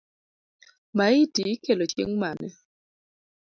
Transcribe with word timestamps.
Maiti 0.97 1.41
ikelo 1.53 1.83
chieng’ 1.91 2.13
mane? 2.21 2.49